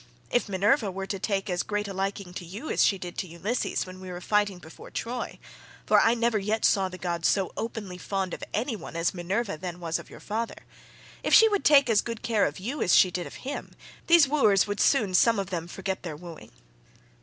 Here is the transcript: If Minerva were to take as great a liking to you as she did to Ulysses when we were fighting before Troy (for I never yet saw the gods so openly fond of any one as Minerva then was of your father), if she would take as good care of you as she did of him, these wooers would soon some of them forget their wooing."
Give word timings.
If 0.31 0.49
Minerva 0.49 0.89
were 0.89 1.05
to 1.05 1.19
take 1.19 1.47
as 1.47 1.61
great 1.61 1.87
a 1.87 1.93
liking 1.93 2.33
to 2.33 2.43
you 2.43 2.71
as 2.71 2.83
she 2.83 2.97
did 2.97 3.19
to 3.19 3.27
Ulysses 3.27 3.85
when 3.85 3.99
we 3.99 4.09
were 4.09 4.19
fighting 4.19 4.57
before 4.57 4.89
Troy 4.89 5.37
(for 5.85 6.01
I 6.01 6.15
never 6.15 6.39
yet 6.39 6.65
saw 6.65 6.89
the 6.89 6.97
gods 6.97 7.27
so 7.27 7.53
openly 7.55 7.99
fond 7.99 8.33
of 8.33 8.43
any 8.51 8.75
one 8.75 8.95
as 8.95 9.13
Minerva 9.13 9.59
then 9.59 9.79
was 9.79 9.99
of 9.99 10.09
your 10.09 10.19
father), 10.19 10.63
if 11.21 11.35
she 11.35 11.47
would 11.49 11.63
take 11.63 11.87
as 11.87 12.01
good 12.01 12.23
care 12.23 12.45
of 12.47 12.57
you 12.59 12.81
as 12.81 12.95
she 12.95 13.11
did 13.11 13.27
of 13.27 13.35
him, 13.45 13.73
these 14.07 14.27
wooers 14.27 14.65
would 14.65 14.79
soon 14.79 15.13
some 15.13 15.37
of 15.37 15.51
them 15.51 15.67
forget 15.67 16.01
their 16.01 16.15
wooing." 16.17 16.51